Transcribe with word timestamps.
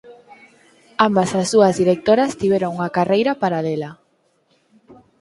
Ambas 1.07 1.29
as 1.41 1.47
dúas 1.53 1.77
directoras 1.81 2.37
tiveron 2.41 2.71
unha 2.77 2.93
carreira 2.97 3.39
paralela 3.43 3.89